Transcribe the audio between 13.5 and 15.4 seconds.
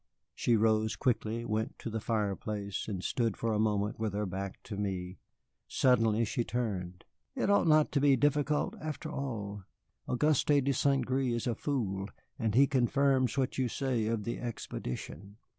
you say of the expedition.